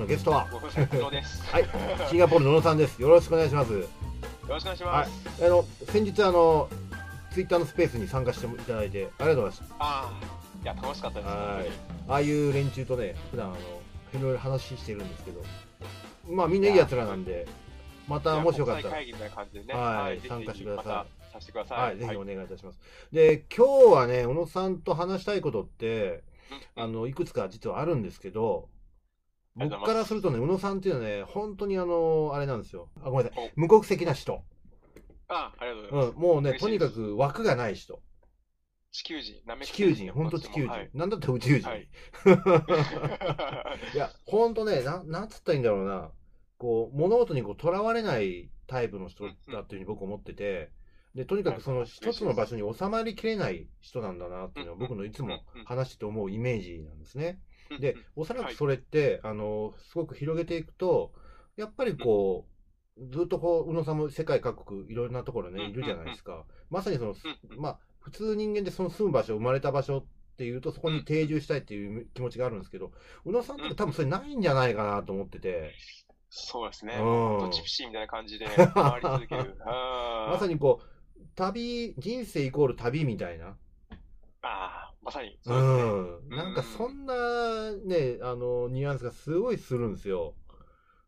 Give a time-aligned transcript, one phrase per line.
[0.00, 0.46] のゲストは。
[0.50, 3.00] はい、シンガポールの野呂さんです。
[3.00, 3.72] よろしくお願いします。
[3.72, 3.86] よ
[4.48, 6.68] ろしくお願いしはいます。、あの先日あの
[7.30, 9.74] ツイッターのスペースに参加していただいてありがとうございます。
[9.78, 11.28] ああ、いや、楽しかったです。
[11.28, 11.70] はい
[12.08, 13.56] ああいう連中とね、普段あの
[14.18, 15.42] いろいろ話してるんですけど、
[16.28, 17.46] まあみんないい奴らなんで、
[18.08, 19.14] またもしよかったら、ね。
[19.72, 21.78] はい参加してくださいさせてください。
[21.78, 22.80] はい、ぜひお願いいたします。
[23.12, 28.68] で、今日はね、小野さんと話したいことって、うんあのいくつか実はあるんですけど、
[29.56, 32.88] 僕からするとね、宇野さんっていうのはね、本当にあの、あれなんですよ。
[33.02, 33.52] あ、ごめんなさい。
[33.56, 34.44] お無国籍な人。
[35.28, 36.16] あありがとうございます。
[36.16, 38.00] うん、もうね、とにかく枠がない人。
[38.92, 40.70] 地球人、なめ地球人、本当地球人。
[40.70, 40.90] はい。
[40.94, 41.68] なんだったら宇宙人。
[41.68, 41.88] はい
[43.94, 46.10] いや、本当ね、ななんつったらいいんだろうな。
[46.58, 50.70] こう、物事にこう、とらわれないタイプの人だっていうふうに僕思ってて、
[51.14, 57.40] で、とにかくその一つの場所に収まりきれない人なんだなっていうのは僕のいつも話してて思うイメージなんですね。
[57.78, 61.12] で、おそらくそれって、あの、すごく広げていくと、
[61.56, 62.46] やっぱりこ
[62.98, 66.44] う、ずっとこう、宇野さんも世界各国いろいろなところね、いるじゃないですか。
[66.70, 70.04] まさにその、うんまあ、普通人間でその住む場所、生まれた場所っ
[70.36, 72.92] ていうと、そこに定住したいっていう気持ちがあるんですけど、
[73.24, 75.74] 宇野さんって多分それないんじゃないかなと思ってて、
[76.30, 76.94] そうですね。
[76.94, 77.50] うん。
[77.50, 79.56] プシーみたいな感じで 回り続ける。
[79.64, 83.56] まさにこう、旅、人生イコール旅みたいな。
[85.10, 85.28] まさに。
[85.28, 86.22] うそう。
[86.32, 86.36] ん。
[86.36, 90.34] なんかそんなね、あの、ニュアンスがすごいするんですよ。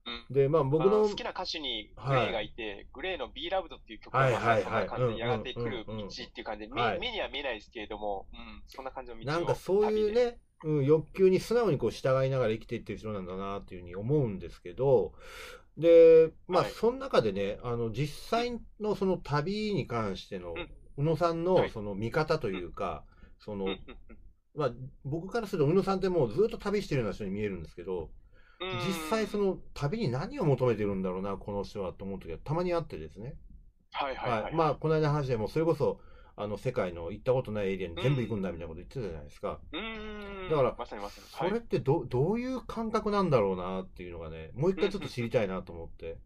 [0.05, 0.35] うん。
[0.35, 4.59] で、まあ僕のあ好、きな歌手にグレーがいて、グレーの Be Loved っていう曲がはいはいはい。
[4.59, 6.99] にそんな感じで上がってくる道っていう感じで、はい。
[6.99, 15.13] 目目には見えないですけれども、うん、そんな感じの道をなんかそういうね、うん、欲求に素直にこう従いながら生きていってる人なんだなっていうふうに思うんですけど、
[15.79, 16.73] で、まあ、はい。
[16.73, 21.63] その中でね、あの、実際のその旅に関してのうん、宇野さんはい。
[21.65, 23.05] のその見方というか、
[23.45, 23.67] その
[24.55, 24.73] まあ、
[25.05, 28.09] 僕からすると宇野さんってもうずっと旅してるような人に見えるんですけど、うん
[28.87, 33.35] 実際その旅に何を求めてるんだろうな、この人はと思う時はたまにあってですね。
[33.91, 34.43] はいはいはい。
[34.45, 34.55] はい。
[34.55, 36.01] まあ、この間の話でも、それこそ、
[36.37, 39.59] あの、世界の行ったことないエリアに全部行くんだみたいなこと言ってたじゃないですか。
[39.73, 40.49] うーん。
[40.49, 41.27] だからまさにまさに。
[41.27, 46.19] それってど、どういう感覚なんだろうなっていうのがね、もう一回ちょっと知りたいなと思って。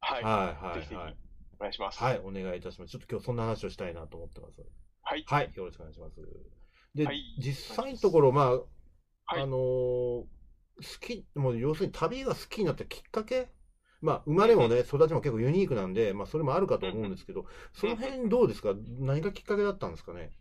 [0.00, 0.22] はい。
[0.24, 1.16] はいはい。
[1.58, 2.02] お願いします。
[2.02, 2.90] はい、お願いいたします。
[2.90, 4.62] ちょっと今日そんな話をしたいなと思ってます。
[5.08, 5.24] はい。
[5.24, 6.20] はい、よろしくお願いします。
[6.96, 7.22] で、はい。
[7.38, 8.58] 実際のところ、まあ、は
[9.38, 9.42] い。
[9.42, 10.26] あのー好
[11.00, 13.48] き、もう要するに旅が好きになったきっかけ？
[14.02, 18.74] まあ、生まれもね、育ちも結構ユニークなんで、まあ、それもあるかと思うんですけど、その辺どうですか？
[18.98, 20.32] 何がきっかけだったんですかね？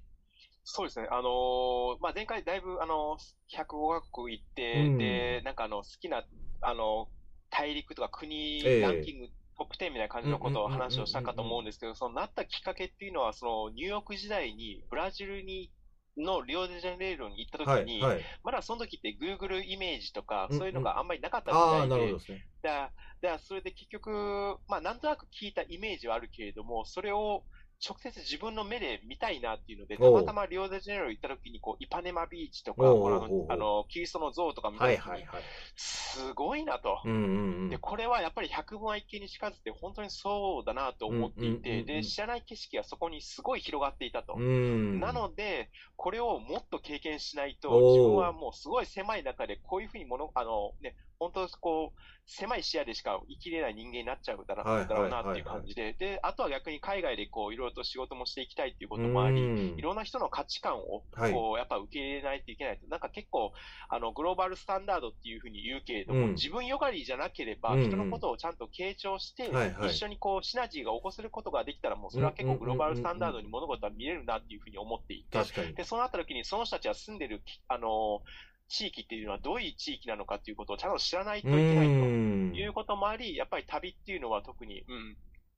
[0.63, 1.07] そうですね。
[1.11, 4.97] あのーまあ、前回だいぶ、あのー、105カ国行って、うん。
[4.97, 6.23] で、なんかあの、好きな、
[6.61, 8.81] あのー、大陸とか国ええ。
[8.81, 15.71] ランキング、トップ10みたいな感じのことを話をしたかと思うんですけど、そのなったきっかけっていうのは、そのニューヨーク時代にブラジルに、
[16.17, 18.21] のリオデジャネイロに行った時はい、に、はい。
[18.43, 22.47] まだその時って Google イメージとか、うんそういうのがあんまりなかったああ、時代でなるほど、ですね。
[22.61, 27.43] だだそれで結局、まあなんとなく聞いたイメージはあるけれども、それを
[27.83, 35.43] 直接自分の目で見たいなっていうので、たまたまリオデジャネイロ行った時にこう、イパネマビーチとか、あの、キリストの像とか見た時に、はい、はい、はい。
[35.75, 37.01] すごいなと。
[37.03, 37.77] うんうんうんで、。
[37.77, 44.35] これはやっぱり百聞は一見にしかずって本当にそうだなと思っていて、うんうんうんうんで、知らない景色がそこにすごい広がっていたと。
[44.37, 44.99] うん。
[44.99, 58.75] なので、これをもっと経験しないと、自分はもうすごい狭い中で、こういうふうにもの、あのね、本当こう、狭い視野でしか生きれない人間になっちゃうだろう,、はいだろうなってはいいう感じで、で、あとは逆に海外でこう、いろいろと仕事もしていきたい。
[58.75, 62.87] っていうこともあり、うんいろんな人の価値観を、はいこう、やっぱ受け入れないといけないと。
[62.87, 63.53] なんか結構、
[63.89, 66.33] あの、グローバルスタンダードっていうふうに言うけれども、うん。
[66.33, 69.49] 自分よがりじゃなければ、人のことをちゃんと傾聴して、
[69.87, 75.39] 一緒にこう、シナジーが起こせることができたら、もうそれは結構グローバルスタンダードに物事は見れるなっていうふうに思っていて。
[75.73, 78.21] で、そうなった時に、その人たちが住んでる、あの、
[78.67, 85.17] 地域っていうのはどういう地域なのかっていうことをちゃんと知らないといけないということもあり、やっぱり旅っていうのは特に、うん。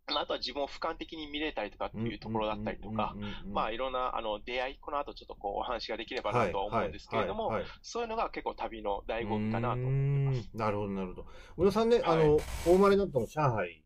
[0.09, 3.13] まああとは自分を俯瞰的に見れたりとかっていうところだったりとか、
[3.51, 7.51] まあいろんなあの出会い、この後ちょっとこうお話ができればなとは思うんですけれども、
[7.81, 10.49] そういうのが結構旅の醍醐味かなとう思ってます。
[10.57, 11.27] なるほど、なるほど。
[11.57, 13.83] 宇野さんね、あはいの、お生まれになったの上海。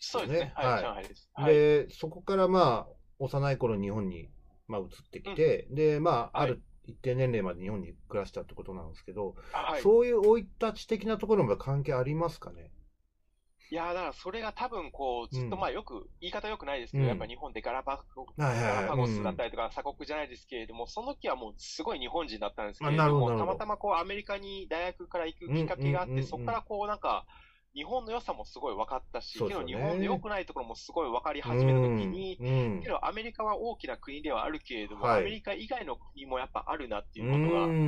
[0.00, 0.38] そうですね。
[0.46, 1.30] ねはい、はい上海です。
[1.34, 1.54] はい。
[1.54, 4.30] で、そこからまあ、幼い頃日本に、
[4.66, 9.82] まあ、移ってきて、で、まあ、あはいる一定年齢まで日本に暮らしたってことなんですけど、はい。
[9.82, 12.70] そういう生い立ち的なところも関係ありますかね？
[13.70, 15.60] いやーだからそれが多分こう、ずっとうん。
[15.60, 17.08] まあよく、言い方よくないですけど、うん。
[17.10, 18.02] やっぱ日本でガラパ
[18.96, 27.26] ゴスだったりとか鎖国じゃないですけれども、その時はもうすごい日本人だったんですけれども、たまたまこうアメリカに大学から行くきっかけがあって、うんうんうんうんそこからこうなんか、
[27.74, 29.48] 日本の良さもすごい分かったし、ね。
[29.48, 32.36] けど日本の良くないところもすごい分かり始めたときに、
[32.82, 35.20] けどアメリカは大きな国ではあるけれども、はい。
[35.20, 37.82] アメリカ以外の国もやっぱあるなってういうことがあって、ん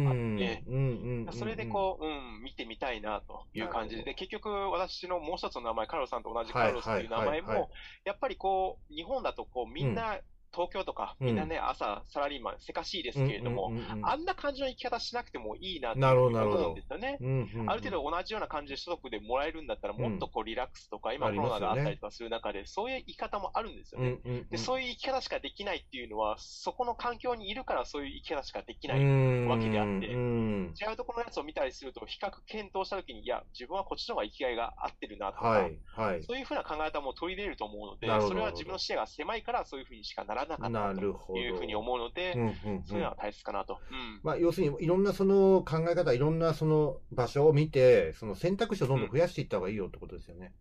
[0.68, 1.32] うんうんうん。
[1.32, 7.58] それでこう、うん、見てみたいなという感じで、で結局私のもう一つの名前、カルロスさんと同じカルロスという名前はいはいはいはい。
[7.60, 7.70] も、
[8.04, 10.18] やっぱりこう、日本だとこう、みんな、
[10.52, 11.26] 東京とか、うん。
[11.28, 14.06] みんなね、朝、サラリーマン、せかしいですけれども、うんうんうんうん。
[14.06, 16.58] あんな感じの生き方しなくてもいいなってなるほどなるほど。
[16.60, 17.18] 思うんですよね。
[17.20, 17.70] うんうんうん。
[17.70, 24.20] ある程度同じような感じで所得でもらえるんだったら、もっとこうリラックスとか、今コロナがあったりとかする中で、そういう生き方もあるんですよね。
[24.24, 24.36] うんうん。
[24.38, 29.00] うんで、そういう生き方しかできないっていうのは、そこの環境にいるからそういう生き方しかできない。
[29.00, 36.22] うんわけであってうん違うところのやつを見たりすると、比較検討したときに、いや、自分はこっちの方が生きがいが合ってるなとか、はいはい。
[36.24, 41.38] そういうふうな考え方も取り入れると思うのでそれは自分の視野が狭いからそういうふうにしかならなかったとなるほど。
[41.38, 42.84] いうふうに思うので、うんうんうん。
[42.84, 43.78] そういうのは大切かなと。
[43.90, 44.20] うん。
[44.22, 50.52] まあ、要するに、いろんなその考え方、いろんなその場所を見て、その選択肢をどんどん増やしていった方がいいよってことですよね。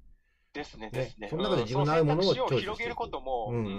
[0.54, 1.28] ですね、ですね。
[1.30, 2.62] その中でうん自分の合うものをそ選択肢チョイスしていく。
[2.62, 3.76] 広げることも、うんうんうんう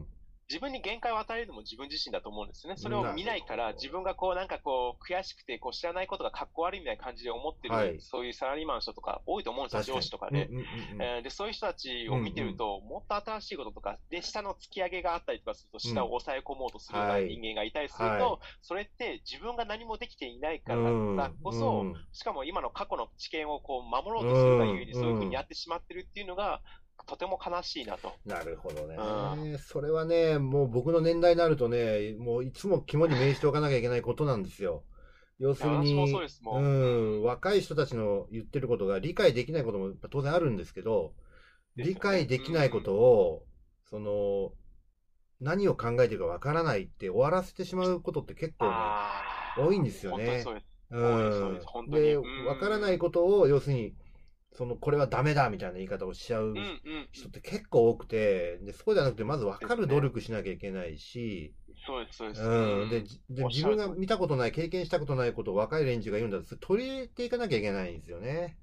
[0.00, 0.06] ん
[0.48, 2.76] 自分に限界を与えるのも自分自身だと思うんですね。
[2.76, 8.00] それを見ないから、自分がこう、なんかこう、悔しくて、こう、知らないことがかっこ悪いみたいな感じで思ってる、はい。
[8.00, 10.46] そういうサラリーマンの人とか多いと思うんですよ、上司とかで。
[10.46, 11.02] うんうんうんうん。
[11.02, 17.26] えーで、そういう人たちを見てると、もっと新しいこととか、で、下の突き上げがあったりとかすると、下を抑え込もうとするようなはい。
[17.26, 18.38] 人間がいたりすると、はい。
[18.60, 21.94] それって自分が何もできていないからこそ、うん。
[22.12, 26.60] しかも今の過去の知見をこう守ろうとするがゆえに、うんそういうふうにやってしまってるっていうのが、
[27.06, 28.12] とても悲しいなと。
[28.24, 28.96] なるほどね。
[29.54, 29.58] う。
[29.58, 34.84] それはね、もう僕の年代になるとね、もういつも肝に銘じておかなきゃいけないことなんですよ。
[35.38, 36.62] 要するに、うん。
[36.62, 41.12] うん、若い人たちの言ってることが理解できないことも当然あるんですけど、
[41.76, 41.84] ね。
[41.84, 43.44] 理解できないことを、
[43.90, 44.52] その、
[45.40, 48.72] 何を考えてるかわからないって終わらせてしまうことって結構ね、
[49.58, 50.24] 多いんですよね。
[50.24, 50.74] 本当にそうです。
[50.90, 50.96] う
[51.64, 52.16] そうで
[52.46, 53.94] わからないことを、要するに、
[54.54, 56.68] その、これはダメだみたいな言い方をしちゃう。
[57.12, 61.54] 人って結構多くて、で、そうじゃなくて、まず分かる努力しなきゃいけないし、
[61.86, 62.42] そうです、そうです。
[62.42, 62.88] うん。
[62.88, 68.58] で、じで自分が見たことない、経験したことないことを若い連中が言うんだと、それ取り入れていかなきゃいけないんですよね。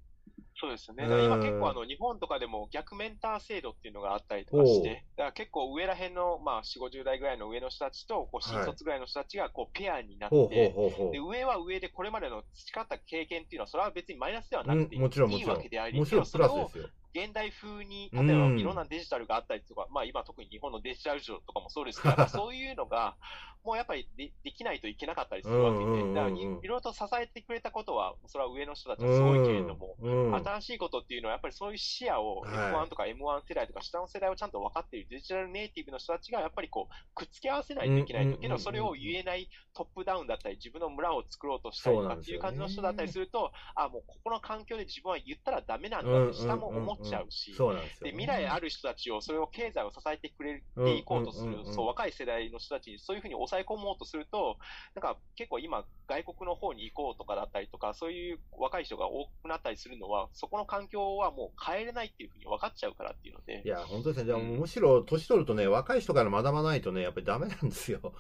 [0.62, 1.06] そうですよね。
[1.06, 11.18] 今結構あの日本とかでも逆メンター制度っていうのがあったりとかして、だから結構上ら辺のまあ4、50代ぐらいの上の人たちとこう新卒ぐらいの人たちがこうペアになって、ほうほうほうほうで。
[11.18, 15.90] 上は上でこれまでの培った経験っていうのはそれは別にマイナスではなくていい,、うん、もちろんもいいちろんわけであ。
[15.90, 16.90] り、もちろんプラスですよ。
[17.14, 23.16] 現代風に、うん例えばいろんなデジタルがあったりとか、まあ今特に日本のデジタル庁とかもそうですけど、 そういうのが、
[23.64, 26.14] もうやっぱりでできないといけなかったりするわけで、うんうんうんうん。
[26.14, 30.36] だからいいろいろと支えてくれたことは、それは上の人たちはすごいけれども、うん、うん。
[30.36, 32.52] 新しいことっていうのは、やっぱりそういう視野を、はい。
[32.74, 38.30] F1 とか M1 世代とか下の世代をちゃんと分かっているデジタルネイティブの人たちが、やっぱりこう、くっつけ合わせないといけないと。
[38.30, 38.42] うんうんうんうん。
[38.42, 54.58] けど、それを言えないトップダウンだったり、自分の村を作ろうとしたりとかっていう感じの人だったりすると、あ、もうここの環境で自分は言ったらダメなんだって下も思っちゃうし、そうなんですよ、で、未来ある人たちを、それを経済を支えてくれていこうとするうんうんうんう、んそう、若い世代の人たちにそういうふうに抑え込もうとすると、
[54.96, 64.26] なんか結構今、外国の方に行こうとかだったりとか、そういう若い人が多くなったりするのは、そこの環境はもう変えれないっていうふうに分かっちゃうからっていうのでい、や、本当ですね。
[64.26, 68.14] でもむしろ、年取るとね、若い人から学ばないとね、やっぱりダメなんですよ。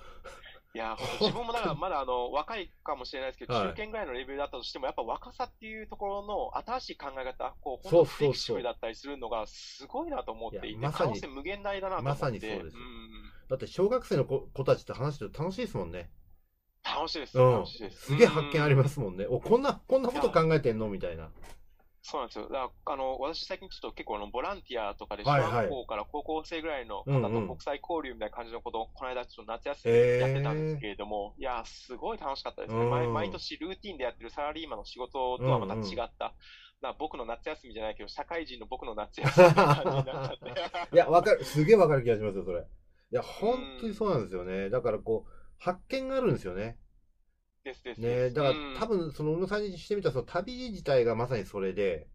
[0.73, 12.21] いや、自分もだからまだあの、 若いかもしれないですけど、はい中堅ぐらいのレベルだったとしても、やっぱ若さっていうところの新しい考え方、こう、本当フレキシブルだったりするのがすごいなと思っていて、まさに可能性無限大だなと思って。
[12.21, 12.81] まさにそうですん
[13.49, 16.09] だって小学生の子子たちと話してると楽しいですもんね。
[16.83, 18.05] 楽しいです、うん楽しいです。。
[18.05, 19.25] すげえ発見ありますすもんね。
[19.27, 20.87] お、こんな、こんなこと考えてんの？
[20.87, 21.29] みたいな。
[22.03, 22.45] そうなんですよ。
[22.49, 32.81] だからあの、私最近ちょっと結構あの、ボランティアとかで、小学校から高校生ぐらいのうんうん方と国際交流みたいな感じのことを、この間ちょっと夏休みえーやってたんですけれども、いや、すごい楽しかったですね。
[32.81, 36.33] うん毎毎年ルーティンでやってるサラリーマンの仕事とはまた違った、
[36.81, 40.55] な僕の夏休みじゃないけど、社会人の僕の夏休みみたいな感じになっちゃって。
[40.91, 41.43] いや、わかる。
[41.45, 42.61] すげえわかる気がしますよ、それ。
[42.61, 44.69] いや、本当にそうなんですよね。
[44.69, 46.77] だからこう、発見があるんですよね。
[47.63, 48.29] ですですね。
[48.31, 52.07] だからうん多分、その、宇野さんにしてみたら、その旅自体がまさにそれで、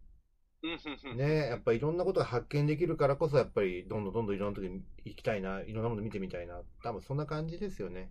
[1.10, 6.62] ね、やっぱりいろんなことが発見できるからこそ、やっぱりどんどんどんどんいろんな時に行きたいな、いろんなもの見てみたいな。
[6.82, 8.10] 多分そんな感じですよね。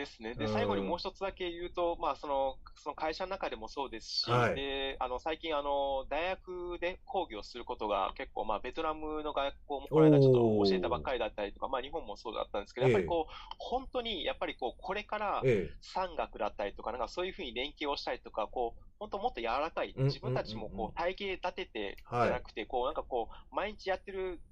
[0.00, 0.34] ですね。
[0.36, 0.48] で、うん。
[0.48, 4.54] 最後にもう一つだけ言うと、まあ、その、その会社の中でもそうですし、はい。
[4.54, 24.42] で、あの、最近、あの、大学で講義をすることが結構、まあ、ベトナムの学校もこの間ちょっと教えたばっかりだったりとか、まあ、日本もそうだったんですけど、やっぱりこう、本当に、やっぱりこう、これから、え産学だったりとか、なんかそういうふうに連携をしたりとか、こう、本当もっと柔らかい、うん自分たちもこう、体系立てて、じはいゃなくて、こう、なんかこう、毎日やってる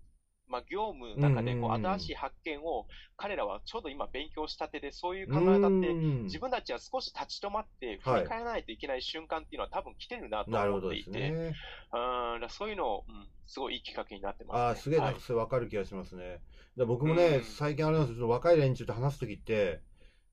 [0.49, 2.87] まあ、業務の中でこう新しい発見を
[3.17, 11.55] 彼らはちょうど今勉強したてで、そういう考え方って、うん自分たちは少し立ち止まって振はいり返らないといけない瞬間っていうのは多分来てるなと思っていて、ですね。
[12.40, 12.49] うん。
[12.50, 14.62] そういうのを、うん、すごいいいきっかけになってます、ね。
[14.62, 15.09] ああ、すげえ、はい。
[15.09, 16.40] なんかそれ分かる気がしますね。
[16.76, 19.81] だ僕もね、うん最近あれなんですけど、若い連中と話すときって、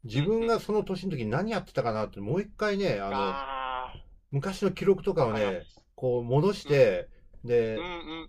[0.03, 3.93] 自分がその年の時に何やってたかなって、もう一回ね、あの、あ
[4.31, 5.63] 昔の記録とかーをね
[5.95, 7.07] こう戻して、
[7.45, 7.79] で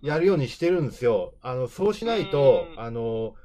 [0.01, 1.33] やるようにしてるんですよ。
[1.41, 3.35] あの、そうしないと、うんあの、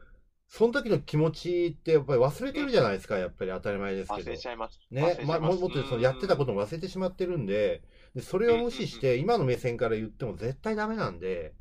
[0.49, 4.39] その時の気持ちってやっぱり忘れてるじゃないですか、やっぱり当たり前ですけど忘れ。
[4.39, 4.79] ちゃいます。
[4.93, 7.83] 忘ねま、ももっとそのやってたことも忘れてしまってるんで、
[8.15, 11.55] でそれを無視して、今の目線から言っても絶対ダメなんで、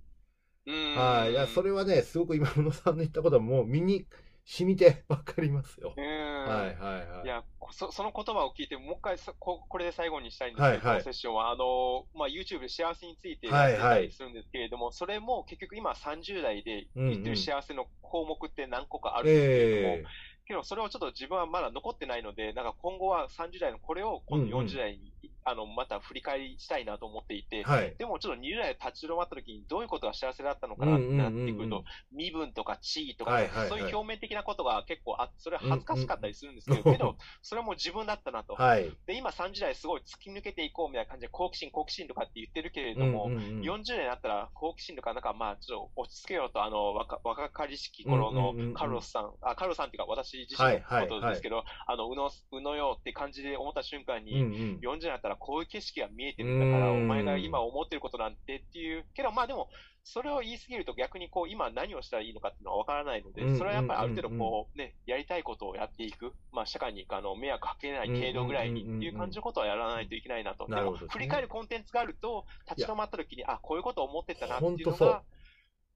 [0.65, 1.31] うんはい。
[1.31, 4.05] いや、それはね、すごく今、宇野さんの言ったことはもう身に
[4.51, 5.93] 染みてわかりますよ。
[5.95, 6.03] うん。
[6.45, 7.25] はいはいはい。
[7.25, 11.03] いや、そその言葉を聞いて、もう一回そこ、これで最後にしたいんですけど、はいはい。
[11.03, 20.03] このセッションは、あの、まあ、YouTube で幸せについてはいはいやってたりするんですけれども、それも結局今30代で言ってる幸せの項目って何個かあるんですけれども、え
[20.45, 24.67] けどそれをちょっと自分はまだ残ってないので、なんか今後は30代のこれを今度うんうん。
[24.67, 25.13] 40代に、
[25.43, 27.95] あの、また振り返りしたいなと思っていてえ、はい。
[27.97, 38.53] でもちょっと20代で立ち止まった時にどういうことが幸せだったのかなってなってくるうんうんうんうんと、身分とか地位とか、はいはいはいそういう表面的なことが結構あそれは恥ずかしかったりするんですけど、うんうんけど、それも自分だったなと。
[38.55, 38.91] はい。
[39.05, 54.79] で、今30代すごい突き抜けていこうみたいな感じで好奇心好奇心とかって言ってるけれども、うんうんうん40代になったら好奇心とかなんかまあちょっと落ち着けようと、あの、若若かりしき頃のうんうんうんうんカルロスさん、あ、カルロスさんっていうか私自身のことですけど、あの、うの、うのよって感じで思った瞬間うんに、うん。
[54.81, 57.03] 40になったらこういう景色が見えてるんだから、うん。
[57.03, 59.69] お前が今思ってることなんてっていう、けどまあでも、
[60.03, 70.65] それを言い過ぎると逆にこう今何をしたらいいのかっていうのは分からないのでうん、それはやっぱりある程度こうね、やりたいことをやっていく、まあ社会にあの迷惑かけない程度ぐらいにっていう感じのことはやらないといけないなと。
[70.65, 75.23] でもなるほど振り返るコンテンツがあると、立ち止まった時に、あ、こういうことを思ってたなっていうのが、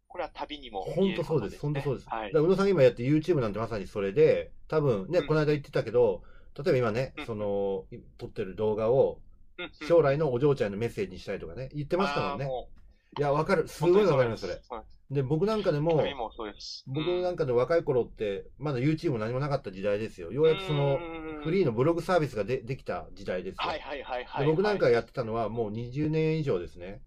[0.08, 1.56] これは旅にも本言えること当そうで。
[1.58, 2.10] す、本当そうです。
[2.10, 2.32] はい。
[2.32, 5.28] 宇野さんが今やって YouTube なんてまさにそれで、多分ね、うん。
[5.28, 6.24] この間言ってたけど、
[6.58, 7.86] 例えば今ねうん、その、
[8.18, 9.20] 撮ってる動画を、
[9.88, 12.50] 将来のお嬢ちゃんのメッセージにしたいとかね、言ってましたもんね。
[13.18, 13.68] いや、わかる。
[13.68, 14.62] すうごいわかります、それ。
[15.12, 16.04] で僕なんかでも。
[16.88, 20.32] 僕なんかで若い頃って、まだ YouTube も何もなかった時代ですよ。
[20.32, 21.00] ようやくその、
[21.44, 23.70] フリーの、のブログサービスがでできた時代ですよ。
[23.70, 24.46] はいはいはいはい。
[24.46, 27.02] で僕なんかやってたのはもう20年以上ですね。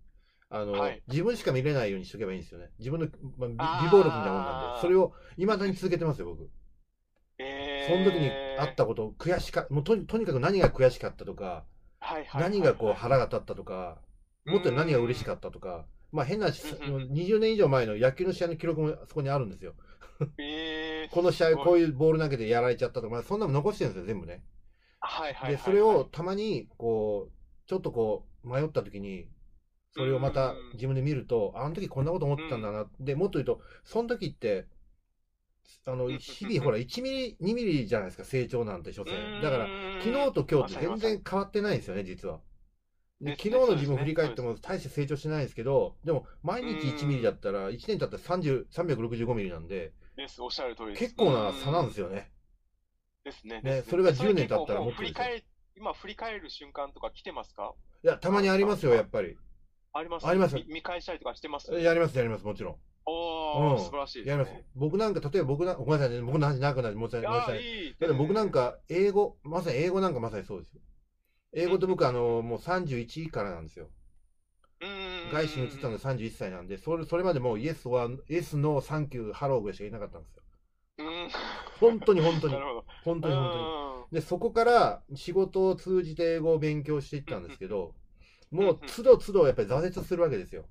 [0.51, 2.71] あの、はい自分しか見れないようにしとけばいいんですよね。
[2.79, 6.49] 自分の、まあ、美美貌録みたいなもんなんで、それを未だに続けてますよ、僕。
[7.39, 11.65] えその時にあったこと、悔しか、もうとにとにかく何が悔しかったとか、
[12.09, 13.99] はいはいはい何がこう腹が立ったとか、
[14.47, 19.75] もっと何が嬉しかったとか、まあ変な話、うんうん20年以上前の野球の試合の記録もそこにあるんですよ。
[20.39, 24.43] えー この試合こういうボール投げてやられちゃったとか、まあそんなの残してるんですよ、全部ね。
[25.01, 27.33] はいはいはいはいで、それをたまに、こう、
[27.69, 29.29] ちょっとこう、迷った時に、
[29.95, 32.87] それをまたうん自分で見ると、あの時こんなこと思ってたんだな。
[33.01, 34.67] で、もっと言うと、その時って、
[35.85, 39.43] あの、う ん日々ほら、1ミリ、2ミリじゃないですか、成長なんて、所詮。
[39.43, 39.67] だから、
[40.03, 42.41] 昨日と今日って全然変わってないんですよね、実は。
[43.21, 51.01] で昨日の自分振り返っても大して成長してないんですけど、でも毎日1ミリだったら、1年経ったら30 365ミリなんで、です、おっしゃる通りです。
[51.01, 52.31] 結構な差なんですよね。
[53.25, 53.61] ですね。
[53.63, 55.03] ねそれがで10年経ったらもっと
[55.75, 57.75] 今振り返る瞬間とか来てますか？
[58.05, 59.37] いや、たまにありますよ、やっぱり。
[59.93, 61.73] ありますあります見見返したりとかしてます？
[61.73, 62.77] やります、やります、もちろん。
[63.09, 64.53] おー、うん素晴らしいです、やります。
[64.75, 67.63] 僕なんか、例えば僕な、ごめんなさいね、僕の話長くなる、申し訳ない。
[67.63, 67.87] い。
[67.87, 67.97] いい。
[67.99, 70.81] だ僕なんか、英語、まさに英語なんかまさにそうですよ。
[71.55, 73.89] 英語って僕、あの、もう31からなんですよ。
[74.81, 80.43] うん、外資に移ったのが31歳なんで、それそれまでもうイエスは、イエス、ノー、サンキュー、ハローぐらいしかいなかったんですよ。
[80.99, 81.29] うん。
[81.81, 82.55] 本当に本当に。
[83.05, 83.65] 本当に本当に。
[84.11, 87.95] 当で、そこから仕事を通じて英語を勉強していったんですけど、
[88.51, 90.67] もう、都度都度やっぱり挫折するわけですよ。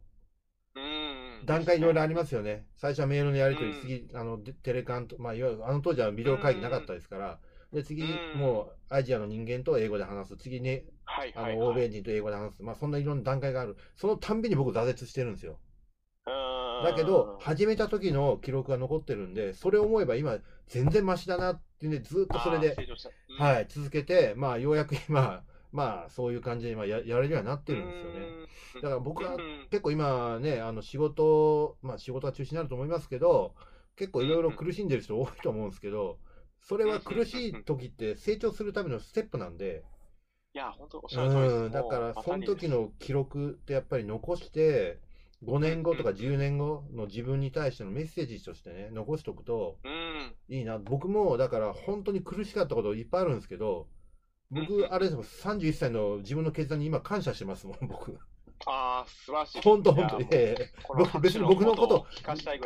[1.46, 2.66] 段階いろいろありりますよね。
[2.76, 7.40] 最初はメールのやり取り、うん次、あの、でテレカンと、まあ、いわゆる、あの当時はビデオ会議なかったですから、
[7.74, 10.38] で、次、うんもう、アジアの人間と英語で話す。
[10.38, 11.68] 次ね、はいあの。
[11.68, 12.64] 欧米人と英語で話す。
[12.64, 13.76] まあ、そんないろんな段階がある。
[13.96, 15.60] そのたんびに僕挫折してるんですよ。
[16.28, 22.76] うんだけど、始めた時の記録が残ってるんで、それを思えば今、全然マシだなってね、ずっとそれで、
[23.40, 28.20] はい、続けて、まあ、ようやく今、まあ、そういう感じで今ややれるようになってるんですよね。
[28.20, 28.48] うん
[28.82, 33.56] だから僕はうん結構今ね、あの仕事、まあ仕事は中止になると思いますけど、
[33.96, 36.20] 結構いろいろ苦しんでる人多いと思うんですけど、
[36.62, 39.84] それは苦しい時って成長するためのステップなんで、
[40.54, 41.56] いや、本当おっしゃる通りです。
[41.56, 45.00] うん、だからその時、の記録ってやっぱり残して、
[45.44, 49.78] 5年後とか10年後の自分に対してのメッセージとしてね、残しておくと。
[50.50, 50.80] いいな。
[50.80, 53.88] 僕もだから本当に苦しかったこといっぱいあるんですけど、
[54.50, 58.18] 僕、あれですもん、31歳の自分の決断に今感謝してますもん、僕。
[58.66, 59.62] ああ、素晴らしい。
[59.62, 62.08] 本当本当いやいや僕別に僕のこと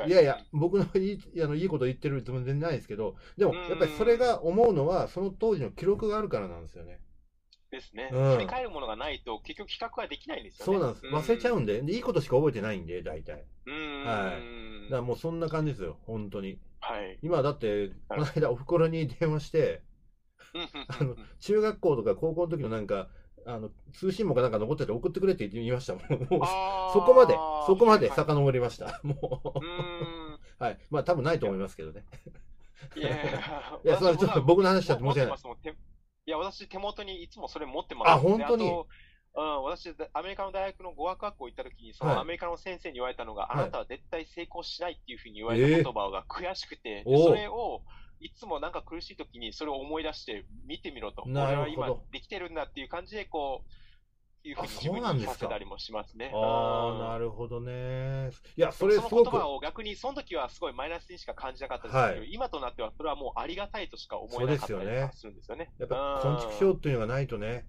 [0.07, 6.99] いやいや、僕のいいあのいいこと言ってるつもり全然ないですけど、でもうんやっぱりそれが思うのは、その当時の記録があるからなんですよね。
[7.71, 8.09] ですね。
[8.13, 10.73] うん振り返るものがないと、結局企画はできないんですよね。
[10.73, 11.05] そうなんです。
[11.07, 13.37] 忘れちゃうんで、でいいことしか覚えてないんで、大体。
[13.37, 14.05] だかうーん。
[14.05, 14.37] は
[14.87, 16.59] いらもうそんな感じですよ、本当に。
[16.81, 17.17] はい。
[17.21, 19.81] 今だって、この間おふくろに電話して、
[20.99, 23.07] あの中学校とか高校の時のなんか、
[23.45, 26.03] あの通信簿かなんか残ってて送ってくれって言いましたもん。
[26.93, 27.33] そこまで、
[27.65, 28.99] そこまではい遡りました。
[29.03, 29.53] も
[30.59, 30.63] う。
[30.63, 30.77] はい。
[30.89, 32.03] まあ多分ないと思いますけどね。
[32.95, 33.17] いやいや
[33.85, 35.75] いやそれちょっと僕の話しちゃって申し訳ない
[36.27, 38.09] いや、私、手元にいつもそれ持ってます。
[38.11, 38.69] あ本当に？
[39.33, 47.81] うん、私、アメリカの大学の語学学校行った時に、そはいのアメリカの先生に言われたのが、はいあなたは絶対成功しないっていうふうに言われた言葉が悔しくて、でおーそれを、
[48.21, 51.23] いつもなんか苦しい時にそれを思い出して見てみろと。
[51.25, 53.71] 俺は今できてるんだっていう感じで、こう、
[54.43, 56.31] いうふうにあ自分にさせたりもしますね。
[56.33, 58.31] ああ、なるるほどね。
[58.57, 65.71] いや、そそれすごくの言葉、を逆に、その時はすごいマイナスにしか感じなかったですけど、はい今となってはそれはもうありがたいとしか思えなかったりするんですよね。
[65.77, 67.65] やっぱ、昆虫症っていうのがないとね。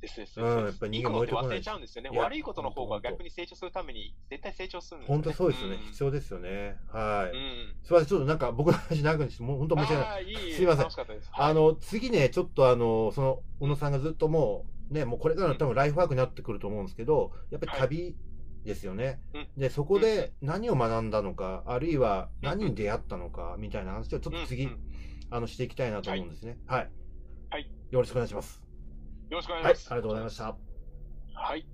[0.00, 2.10] ですですうんやっぱり人間燃えてこない忘れちゃうんですよね。
[2.10, 5.22] 悪いことの方が逆に成長するために絶対成長するんですよね。
[5.24, 5.76] 本当そうですよね。
[5.76, 6.76] ん必要ですよね。
[6.88, 7.36] はい。
[7.36, 7.74] うん。
[7.82, 10.24] すみません、ちょっとなんか僕の話長くにして、もう本当申し訳ない。
[10.24, 10.86] いい、すいません
[11.32, 18.16] あ、の、次ね、ちょっとあの、その、小野さんがずっともう、ね、もうこれからの多分ライフワークになってくると思うんですけど、やっぱり旅
[18.64, 19.20] ですよね。
[19.34, 24.68] うんで、そこで何を学んだのか、あるいは何に出会ったのか、みたいな話をちょっと次、
[25.30, 26.58] あの、していきたいなと思うんですね。
[26.66, 26.80] はい。
[26.80, 26.96] はい
[27.90, 28.65] よろしくお願いします。
[29.30, 29.90] よろしくお願いしはい、ます。
[29.90, 30.56] ありがとうございました。
[31.34, 31.66] はい。